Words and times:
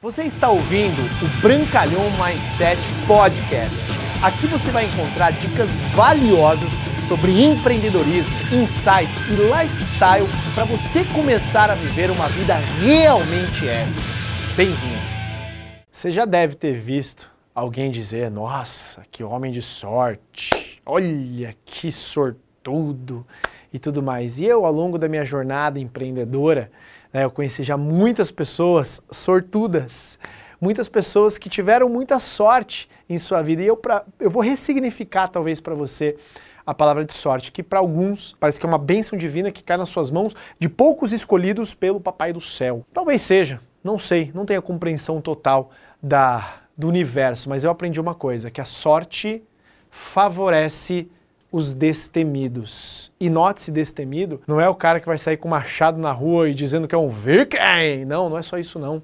Você 0.00 0.22
está 0.22 0.48
ouvindo 0.48 1.02
o 1.02 1.42
Brancalhão 1.42 2.04
Mindset 2.12 2.80
Podcast. 3.04 3.74
Aqui 4.22 4.46
você 4.46 4.70
vai 4.70 4.84
encontrar 4.84 5.32
dicas 5.32 5.80
valiosas 5.96 6.70
sobre 7.00 7.32
empreendedorismo, 7.42 8.32
insights 8.54 9.18
e 9.28 9.34
lifestyle 9.34 10.28
para 10.54 10.64
você 10.66 11.04
começar 11.06 11.68
a 11.68 11.74
viver 11.74 12.12
uma 12.12 12.28
vida 12.28 12.54
realmente 12.80 13.68
épica. 13.68 14.00
Bem-vindo! 14.56 15.02
Você 15.90 16.12
já 16.12 16.24
deve 16.24 16.54
ter 16.54 16.74
visto 16.74 17.28
alguém 17.52 17.90
dizer: 17.90 18.30
Nossa, 18.30 19.02
que 19.10 19.24
homem 19.24 19.50
de 19.50 19.62
sorte, 19.62 20.80
olha 20.86 21.56
que 21.64 21.90
sortudo 21.90 23.26
e 23.72 23.80
tudo 23.80 24.00
mais. 24.00 24.38
E 24.38 24.44
eu, 24.44 24.64
ao 24.64 24.72
longo 24.72 24.96
da 24.96 25.08
minha 25.08 25.24
jornada 25.24 25.80
empreendedora, 25.80 26.70
né, 27.12 27.24
eu 27.24 27.30
conheci 27.30 27.62
já 27.62 27.76
muitas 27.76 28.30
pessoas 28.30 29.02
sortudas, 29.10 30.18
muitas 30.60 30.88
pessoas 30.88 31.38
que 31.38 31.48
tiveram 31.48 31.88
muita 31.88 32.18
sorte 32.18 32.88
em 33.08 33.18
sua 33.18 33.42
vida. 33.42 33.62
E 33.62 33.66
eu, 33.66 33.76
pra, 33.76 34.04
eu 34.18 34.30
vou 34.30 34.42
ressignificar, 34.42 35.28
talvez, 35.28 35.60
para 35.60 35.74
você 35.74 36.16
a 36.66 36.74
palavra 36.74 37.04
de 37.04 37.14
sorte, 37.14 37.50
que 37.50 37.62
para 37.62 37.78
alguns 37.78 38.36
parece 38.38 38.60
que 38.60 38.66
é 38.66 38.68
uma 38.68 38.76
bênção 38.76 39.18
divina 39.18 39.50
que 39.50 39.62
cai 39.62 39.78
nas 39.78 39.88
suas 39.88 40.10
mãos 40.10 40.36
de 40.58 40.68
poucos 40.68 41.12
escolhidos 41.12 41.72
pelo 41.72 41.98
Papai 41.98 42.30
do 42.30 42.42
Céu. 42.42 42.84
Talvez 42.92 43.22
seja, 43.22 43.58
não 43.82 43.98
sei, 43.98 44.30
não 44.34 44.44
tenho 44.44 44.60
a 44.60 44.62
compreensão 44.62 45.18
total 45.18 45.70
da, 46.02 46.56
do 46.76 46.86
universo, 46.86 47.48
mas 47.48 47.64
eu 47.64 47.70
aprendi 47.70 47.98
uma 47.98 48.14
coisa, 48.14 48.50
que 48.50 48.60
a 48.60 48.66
sorte 48.66 49.42
favorece 49.90 51.10
os 51.50 51.72
destemidos. 51.72 53.10
E 53.18 53.30
note-se 53.30 53.70
destemido, 53.72 54.40
não 54.46 54.60
é 54.60 54.68
o 54.68 54.74
cara 54.74 55.00
que 55.00 55.06
vai 55.06 55.18
sair 55.18 55.36
com 55.36 55.48
machado 55.48 55.98
na 55.98 56.12
rua 56.12 56.48
e 56.48 56.54
dizendo 56.54 56.86
que 56.86 56.94
é 56.94 56.98
um 56.98 57.08
viking. 57.08 58.04
Não, 58.06 58.28
não 58.28 58.38
é 58.38 58.42
só 58.42 58.58
isso 58.58 58.78
não. 58.78 59.02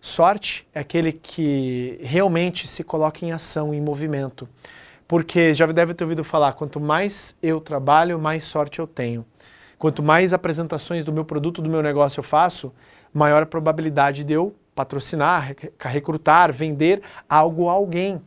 Sorte 0.00 0.66
é 0.74 0.80
aquele 0.80 1.12
que 1.12 1.98
realmente 2.02 2.66
se 2.66 2.82
coloca 2.82 3.24
em 3.24 3.32
ação, 3.32 3.72
em 3.72 3.80
movimento. 3.80 4.48
Porque 5.06 5.54
já 5.54 5.66
deve 5.66 5.94
ter 5.94 6.04
ouvido 6.04 6.24
falar, 6.24 6.52
quanto 6.54 6.80
mais 6.80 7.38
eu 7.42 7.60
trabalho, 7.60 8.18
mais 8.18 8.44
sorte 8.44 8.78
eu 8.78 8.86
tenho. 8.86 9.24
Quanto 9.78 10.02
mais 10.02 10.32
apresentações 10.32 11.04
do 11.04 11.12
meu 11.12 11.24
produto, 11.24 11.62
do 11.62 11.70
meu 11.70 11.82
negócio 11.82 12.20
eu 12.20 12.24
faço, 12.24 12.72
maior 13.12 13.42
a 13.42 13.46
probabilidade 13.46 14.24
de 14.24 14.32
eu 14.32 14.54
patrocinar, 14.74 15.54
recrutar, 15.78 16.52
vender 16.52 17.02
algo 17.28 17.68
a 17.68 17.72
alguém. 17.72 18.20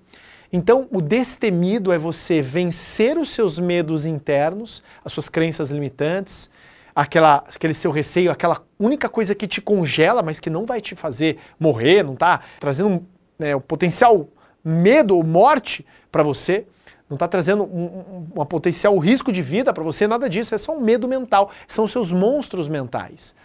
Então, 0.56 0.88
o 0.90 1.02
destemido 1.02 1.92
é 1.92 1.98
você 1.98 2.42
vencer 2.42 3.18
os 3.18 3.32
seus 3.32 3.60
medos 3.60 4.06
internos, 4.06 4.82
as 5.04 5.12
suas 5.12 5.28
crenças 5.28 5.70
limitantes, 5.70 6.50
aquela, 6.96 7.44
aquele 7.54 7.74
seu 7.74 7.92
receio, 7.92 8.32
aquela 8.32 8.64
única 8.80 9.10
coisa 9.10 9.36
que 9.36 9.50
te 9.50 9.60
congela, 9.60 10.24
mas 10.24 10.40
que 10.40 10.50
não 10.50 10.66
vai 10.66 10.80
te 10.80 10.96
fazer 10.96 11.40
morrer, 11.60 12.04
não 12.04 12.14
está 12.14 12.40
trazendo 12.58 13.06
né, 13.38 13.54
um 13.54 13.60
potencial 13.60 14.30
medo 14.64 15.18
ou 15.18 15.26
morte 15.26 15.86
para 16.10 16.24
você, 16.24 16.66
não 17.10 17.16
está 17.16 17.28
trazendo 17.28 17.66
um, 17.66 17.84
um, 17.84 18.42
um, 18.42 18.46
potencial 18.46 18.98
risco 18.98 19.34
de 19.34 19.42
vida 19.42 19.74
para 19.74 19.84
você, 19.84 20.08
nada 20.08 20.30
disso, 20.30 20.56
é 20.56 20.58
só 20.58 20.74
um 20.78 20.80
medo 20.80 21.06
mental, 21.06 21.52
são 21.68 21.86
seus 21.86 22.14
monstros 22.14 22.70
mentais. 22.70 23.36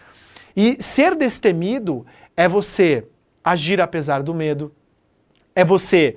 E 0.55 0.81
ser 0.81 1.13
destemido 1.15 2.05
é 2.37 2.47
você 2.47 3.05
agir 3.43 3.81
apesar 3.81 4.23
do 4.23 4.33
medo, 4.33 4.73
é 5.53 5.65
você 5.65 6.15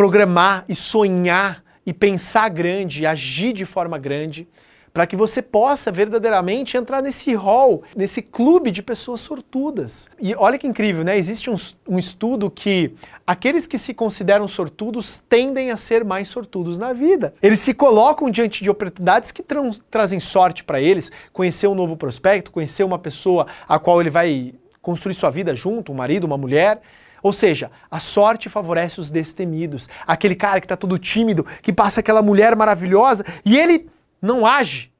programar 0.00 0.64
e 0.66 0.74
sonhar 0.74 1.62
e 1.84 1.92
pensar 1.92 2.48
grande, 2.48 3.02
e 3.02 3.06
agir 3.06 3.52
de 3.52 3.66
forma 3.66 3.98
grande, 3.98 4.48
para 4.94 5.06
que 5.06 5.14
você 5.14 5.42
possa 5.42 5.92
verdadeiramente 5.92 6.74
entrar 6.74 7.02
nesse 7.02 7.34
hall, 7.34 7.82
nesse 7.94 8.22
clube 8.22 8.70
de 8.70 8.82
pessoas 8.82 9.20
sortudas. 9.20 10.08
E 10.18 10.34
olha 10.34 10.56
que 10.56 10.66
incrível, 10.66 11.04
né? 11.04 11.18
Existe 11.18 11.50
um, 11.50 11.56
um 11.86 11.98
estudo 11.98 12.50
que 12.50 12.94
aqueles 13.26 13.66
que 13.66 13.76
se 13.76 13.92
consideram 13.92 14.48
sortudos 14.48 15.22
tendem 15.28 15.70
a 15.70 15.76
ser 15.76 16.02
mais 16.02 16.28
sortudos 16.28 16.78
na 16.78 16.94
vida. 16.94 17.34
Eles 17.42 17.60
se 17.60 17.74
colocam 17.74 18.30
diante 18.30 18.64
de 18.64 18.70
oportunidades 18.70 19.30
que 19.30 19.42
tra 19.42 19.60
trazem 19.90 20.18
sorte 20.18 20.64
para 20.64 20.80
eles, 20.80 21.12
conhecer 21.30 21.66
um 21.66 21.74
novo 21.74 21.94
prospecto, 21.94 22.50
conhecer 22.50 22.84
uma 22.84 22.98
pessoa 22.98 23.46
a 23.68 23.78
qual 23.78 24.00
ele 24.00 24.08
vai 24.08 24.54
construir 24.80 25.12
sua 25.12 25.28
vida 25.28 25.54
junto, 25.54 25.92
um 25.92 25.94
marido, 25.94 26.24
uma 26.24 26.38
mulher, 26.38 26.80
ou 27.22 27.32
seja, 27.32 27.70
a 27.90 28.00
sorte 28.00 28.48
favorece 28.48 29.00
os 29.00 29.10
destemidos. 29.10 29.88
Aquele 30.06 30.34
cara 30.34 30.60
que 30.60 30.66
está 30.66 30.76
todo 30.76 30.98
tímido, 30.98 31.44
que 31.62 31.72
passa 31.72 32.00
aquela 32.00 32.22
mulher 32.22 32.56
maravilhosa 32.56 33.24
e 33.44 33.58
ele 33.58 33.88
não 34.20 34.46
age. 34.46 34.90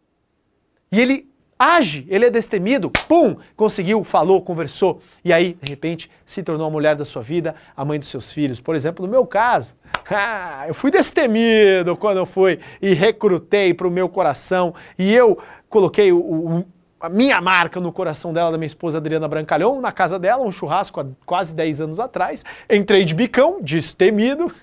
E 0.92 1.00
ele 1.00 1.30
age, 1.58 2.06
ele 2.08 2.24
é 2.24 2.30
destemido, 2.30 2.90
pum, 2.90 3.36
conseguiu, 3.54 4.02
falou, 4.02 4.40
conversou. 4.40 5.02
E 5.22 5.30
aí, 5.30 5.58
de 5.62 5.70
repente, 5.70 6.10
se 6.24 6.42
tornou 6.42 6.66
a 6.66 6.70
mulher 6.70 6.96
da 6.96 7.04
sua 7.04 7.20
vida, 7.20 7.54
a 7.76 7.84
mãe 7.84 7.98
dos 7.98 8.08
seus 8.08 8.32
filhos. 8.32 8.60
Por 8.60 8.74
exemplo, 8.74 9.04
no 9.04 9.12
meu 9.12 9.26
caso, 9.26 9.76
ah, 10.10 10.64
eu 10.66 10.72
fui 10.72 10.90
destemido 10.90 11.96
quando 11.96 12.16
eu 12.16 12.24
fui 12.24 12.58
e 12.80 12.94
recrutei 12.94 13.74
para 13.74 13.86
o 13.86 13.90
meu 13.90 14.08
coração 14.08 14.74
e 14.98 15.12
eu 15.14 15.38
coloquei 15.68 16.10
o, 16.10 16.18
o 16.18 16.64
a 17.00 17.08
minha 17.08 17.40
marca 17.40 17.80
no 17.80 17.90
coração 17.90 18.32
dela, 18.32 18.52
da 18.52 18.58
minha 18.58 18.66
esposa 18.66 18.98
Adriana 18.98 19.26
Brancalhão, 19.26 19.80
na 19.80 19.90
casa 19.90 20.18
dela, 20.18 20.44
um 20.44 20.52
churrasco 20.52 21.00
há 21.00 21.06
quase 21.24 21.54
10 21.54 21.80
anos 21.80 21.98
atrás. 21.98 22.44
Entrei 22.68 23.06
de 23.06 23.14
bicão, 23.14 23.58
destemido. 23.62 24.54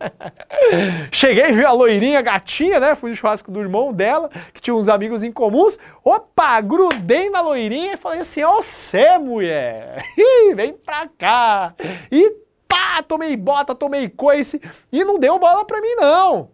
Cheguei, 1.12 1.52
vi 1.52 1.62
a 1.62 1.72
loirinha 1.72 2.22
gatinha, 2.22 2.80
né? 2.80 2.94
Fui 2.94 3.10
no 3.10 3.16
churrasco 3.16 3.50
do 3.50 3.60
irmão 3.60 3.92
dela, 3.92 4.30
que 4.54 4.60
tinha 4.62 4.74
uns 4.74 4.88
amigos 4.88 5.22
em 5.22 5.30
comuns. 5.30 5.78
Opa, 6.02 6.60
grudei 6.62 7.28
na 7.28 7.42
loirinha 7.42 7.92
e 7.92 7.98
falei 7.98 8.20
assim: 8.20 8.42
Ó, 8.42 8.62
você, 8.62 9.18
mulher, 9.18 10.02
vem 10.56 10.72
pra 10.72 11.08
cá. 11.18 11.74
E 12.10 12.36
pá, 12.66 13.02
tomei 13.02 13.36
bota, 13.36 13.74
tomei 13.74 14.08
coice. 14.08 14.60
E 14.90 15.04
não 15.04 15.18
deu 15.18 15.38
bola 15.38 15.64
pra 15.66 15.80
mim, 15.82 15.94
não. 15.96 16.48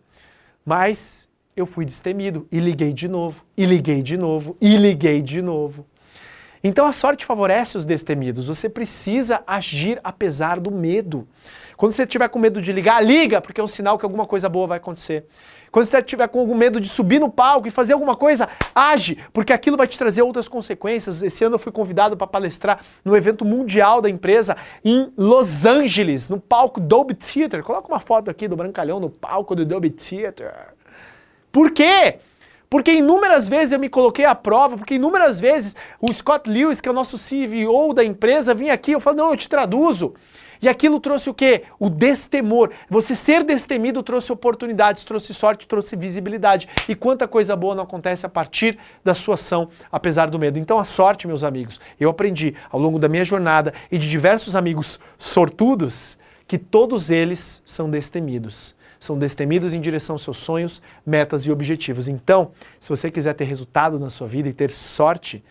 Mas 0.64 1.28
eu 1.56 1.64
fui 1.64 1.84
destemido 1.86 2.46
e 2.52 2.60
liguei 2.60 2.92
de 2.92 3.08
novo, 3.08 3.42
e 3.56 3.64
liguei 3.64 4.02
de 4.02 4.16
novo, 4.16 4.56
e 4.60 4.76
liguei 4.76 5.22
de 5.22 5.40
novo. 5.40 5.86
Então 6.62 6.86
a 6.86 6.92
sorte 6.92 7.24
favorece 7.24 7.78
os 7.78 7.84
destemidos. 7.84 8.48
Você 8.48 8.68
precisa 8.68 9.42
agir 9.46 10.00
apesar 10.04 10.60
do 10.60 10.70
medo. 10.70 11.26
Quando 11.76 11.92
você 11.92 12.02
estiver 12.02 12.28
com 12.28 12.38
medo 12.38 12.60
de 12.60 12.72
ligar, 12.72 13.02
liga, 13.04 13.40
porque 13.40 13.60
é 13.60 13.64
um 13.64 13.68
sinal 13.68 13.98
que 13.98 14.04
alguma 14.04 14.26
coisa 14.26 14.48
boa 14.48 14.66
vai 14.66 14.78
acontecer. 14.78 15.26
Quando 15.70 15.86
você 15.86 15.98
estiver 15.98 16.26
com 16.28 16.40
algum 16.40 16.54
medo 16.54 16.80
de 16.80 16.88
subir 16.88 17.20
no 17.20 17.30
palco 17.30 17.68
e 17.68 17.70
fazer 17.70 17.92
alguma 17.92 18.16
coisa, 18.16 18.48
age, 18.74 19.18
porque 19.32 19.52
aquilo 19.52 19.76
vai 19.76 19.86
te 19.86 19.98
trazer 19.98 20.22
outras 20.22 20.48
consequências. 20.48 21.22
Esse 21.22 21.44
ano 21.44 21.56
eu 21.56 21.58
fui 21.58 21.70
convidado 21.70 22.16
para 22.16 22.26
palestrar 22.26 22.80
no 23.04 23.16
evento 23.16 23.44
mundial 23.44 24.00
da 24.00 24.08
empresa 24.08 24.56
em 24.84 25.12
Los 25.16 25.66
Angeles, 25.66 26.28
no 26.28 26.40
palco 26.40 26.80
Dolby 26.80 27.14
Theater. 27.14 27.62
Coloca 27.62 27.88
uma 27.88 28.00
foto 28.00 28.30
aqui 28.30 28.48
do 28.48 28.56
Brancalhão 28.56 28.98
no 28.98 29.10
palco 29.10 29.54
do 29.54 29.64
Dolby 29.64 29.90
Theater. 29.90 30.75
Por 31.56 31.70
quê? 31.70 32.18
Porque 32.68 32.92
inúmeras 32.92 33.48
vezes 33.48 33.72
eu 33.72 33.78
me 33.78 33.88
coloquei 33.88 34.26
à 34.26 34.34
prova, 34.34 34.76
porque 34.76 34.96
inúmeras 34.96 35.40
vezes 35.40 35.74
o 35.98 36.12
Scott 36.12 36.50
Lewis, 36.50 36.82
que 36.82 36.88
é 36.90 36.92
o 36.92 36.94
nosso 36.94 37.16
CEO 37.16 37.94
da 37.94 38.04
empresa, 38.04 38.52
vinha 38.52 38.74
aqui, 38.74 38.92
eu 38.92 39.00
falo, 39.00 39.16
não, 39.16 39.30
eu 39.30 39.38
te 39.38 39.48
traduzo. 39.48 40.12
E 40.60 40.68
aquilo 40.68 41.00
trouxe 41.00 41.30
o 41.30 41.32
quê? 41.32 41.62
O 41.78 41.88
destemor. 41.88 42.72
Você 42.90 43.14
ser 43.14 43.42
destemido 43.42 44.02
trouxe 44.02 44.30
oportunidades, 44.30 45.02
trouxe 45.02 45.32
sorte, 45.32 45.66
trouxe 45.66 45.96
visibilidade. 45.96 46.68
E 46.86 46.94
quanta 46.94 47.26
coisa 47.26 47.56
boa 47.56 47.74
não 47.74 47.84
acontece 47.84 48.26
a 48.26 48.28
partir 48.28 48.78
da 49.02 49.14
sua 49.14 49.36
ação, 49.36 49.70
apesar 49.90 50.28
do 50.28 50.38
medo. 50.38 50.58
Então 50.58 50.78
a 50.78 50.84
sorte, 50.84 51.26
meus 51.26 51.42
amigos, 51.42 51.80
eu 51.98 52.10
aprendi 52.10 52.54
ao 52.70 52.78
longo 52.78 52.98
da 52.98 53.08
minha 53.08 53.24
jornada 53.24 53.72
e 53.90 53.96
de 53.96 54.10
diversos 54.10 54.54
amigos 54.54 55.00
sortudos 55.16 56.18
que 56.46 56.58
todos 56.58 57.08
eles 57.08 57.62
são 57.64 57.88
destemidos 57.88 58.76
são 59.06 59.18
destemidos 59.18 59.72
em 59.72 59.80
direção 59.80 60.14
aos 60.14 60.22
seus 60.22 60.38
sonhos, 60.38 60.82
metas 61.04 61.46
e 61.46 61.50
objetivos. 61.50 62.08
Então, 62.08 62.50
se 62.78 62.88
você 62.88 63.10
quiser 63.10 63.34
ter 63.34 63.44
resultado 63.44 63.98
na 63.98 64.10
sua 64.10 64.26
vida 64.26 64.48
e 64.48 64.52
ter 64.52 64.70
sorte, 64.70 65.42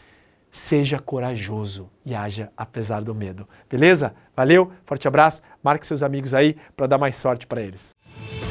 seja 0.51 0.99
corajoso 0.99 1.89
e 2.05 2.13
haja 2.13 2.51
apesar 2.55 3.01
do 3.01 3.15
medo. 3.15 3.47
Beleza? 3.69 4.13
Valeu, 4.35 4.71
forte 4.85 5.07
abraço, 5.07 5.41
marque 5.63 5.87
seus 5.87 6.03
amigos 6.03 6.33
aí 6.33 6.55
para 6.75 6.87
dar 6.87 6.97
mais 6.97 7.17
sorte 7.17 7.47
para 7.47 7.61
eles. 7.61 7.94